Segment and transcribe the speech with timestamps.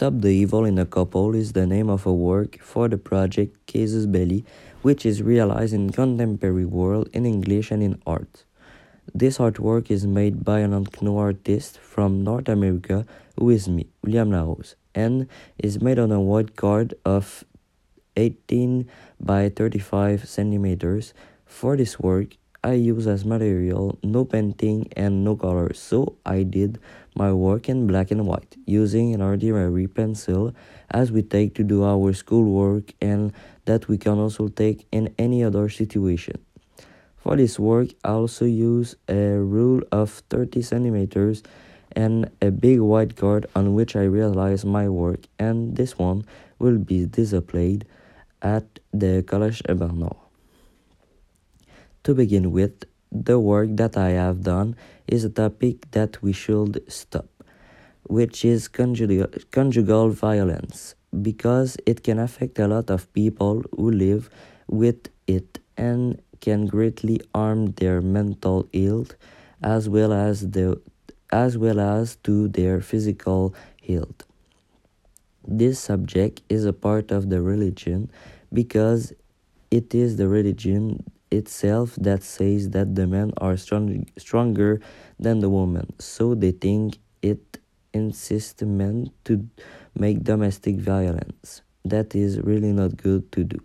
[0.00, 3.54] Stop the Evil in a Couple is the name of a work for the project
[3.66, 4.46] Casus Belli,
[4.80, 8.46] which is realized in contemporary world in English and in art.
[9.14, 13.04] This artwork is made by an unknown artist from North America
[13.36, 15.26] who is me, William Larose, and
[15.58, 17.44] is made on a white card of
[18.16, 18.88] 18
[19.20, 21.12] by 35 centimeters.
[21.44, 26.78] For this work, I use as material no painting and no color, so I did
[27.16, 30.54] my work in black and white using an ordinary pencil
[30.90, 33.32] as we take to do our schoolwork and
[33.64, 36.36] that we can also take in any other situation.
[37.16, 41.42] For this work, I also use a rule of 30 centimeters
[41.92, 46.24] and a big white card on which I realize my work and this one
[46.58, 47.86] will be displayed
[48.42, 50.29] at the Collège Bernard.
[52.04, 54.74] To begin with, the work that I have done
[55.06, 57.28] is a topic that we should stop,
[58.04, 64.30] which is conjugal, conjugal violence, because it can affect a lot of people who live
[64.66, 69.14] with it and can greatly harm their mental health
[69.62, 70.80] as well as the
[71.32, 73.54] as well as to their physical
[73.86, 74.24] health.
[75.46, 78.10] This subject is a part of the religion
[78.52, 79.12] because
[79.70, 84.80] it is the religion itself that says that the men are strong, stronger
[85.18, 87.58] than the woman, so they think it
[87.92, 89.48] insists men to
[89.94, 91.62] make domestic violence.
[91.84, 93.58] That is really not good to do.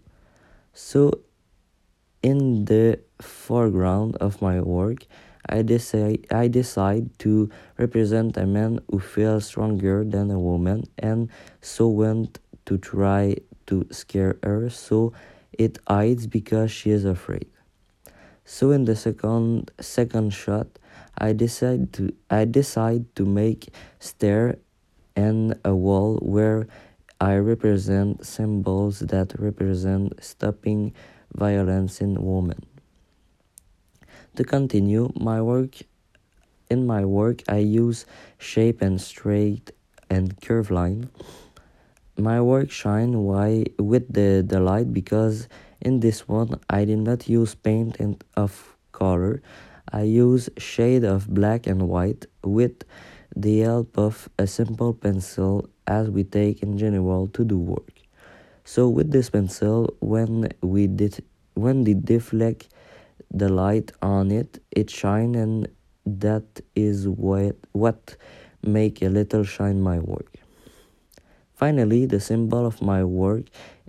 [0.74, 1.22] So,
[2.22, 5.06] in the foreground of my work,
[5.48, 11.30] I decide I decide to represent a man who feels stronger than a woman and
[11.62, 13.36] so went to try
[13.68, 15.14] to scare her so
[15.54, 17.48] it hides because she is afraid.
[18.46, 20.68] So in the second second shot,
[21.18, 24.58] I decide to I decide to make stair
[25.16, 26.68] and a wall where
[27.20, 30.94] I represent symbols that represent stopping
[31.34, 32.62] violence in women.
[34.36, 35.81] To continue my work
[36.69, 38.06] in my work I use
[38.38, 39.72] shape and straight
[40.08, 41.09] and curve line.
[42.16, 45.50] My work shine why with the, the light because
[45.85, 49.41] in this one, I did not use paint and of color.
[49.94, 52.84] I use shade of black and white with
[53.35, 57.94] the help of a simple pencil as we take in general to do work.
[58.63, 62.68] So with this pencil, when we did when we deflect
[63.31, 65.68] the light on it, it shine and
[66.07, 68.18] that is what what
[68.63, 70.34] make a little shine my work.
[71.53, 73.45] Finally, the symbol of my work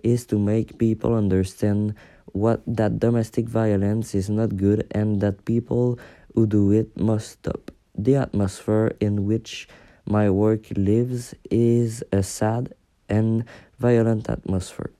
[0.06, 1.94] is to make people understand
[2.30, 5.98] what that domestic violence is not good and that people
[6.34, 7.72] who do it must stop.
[7.98, 9.66] The atmosphere in which
[10.06, 12.74] my work lives is a sad
[13.08, 13.44] and
[13.78, 14.92] violent atmosphere.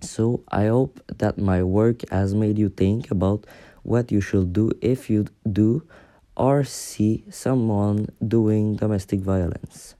[0.00, 3.44] So I hope that my work has made you think about
[3.82, 5.82] what you should do if you do
[6.36, 9.94] or see someone doing domestic violence.